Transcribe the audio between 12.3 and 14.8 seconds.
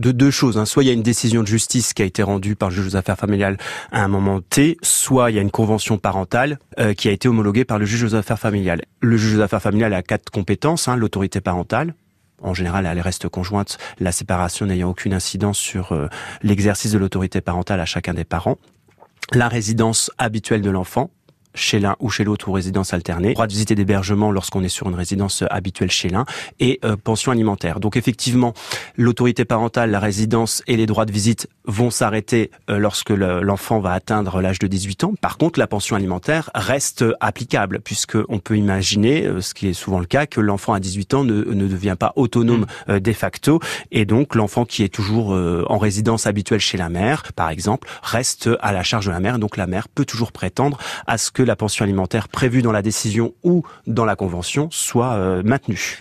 en général, elle reste conjointe, la séparation